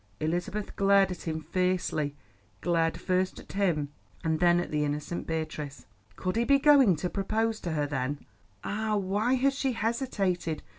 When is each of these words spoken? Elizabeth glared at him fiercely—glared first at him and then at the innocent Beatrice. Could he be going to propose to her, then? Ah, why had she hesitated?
Elizabeth 0.19 0.75
glared 0.75 1.11
at 1.11 1.27
him 1.27 1.39
fiercely—glared 1.41 2.99
first 2.99 3.37
at 3.39 3.51
him 3.51 3.89
and 4.23 4.39
then 4.39 4.59
at 4.59 4.71
the 4.71 4.83
innocent 4.83 5.27
Beatrice. 5.27 5.85
Could 6.15 6.37
he 6.37 6.43
be 6.43 6.57
going 6.57 6.95
to 6.95 7.07
propose 7.11 7.59
to 7.59 7.73
her, 7.73 7.85
then? 7.85 8.25
Ah, 8.63 8.95
why 8.95 9.35
had 9.35 9.53
she 9.53 9.73
hesitated? 9.73 10.63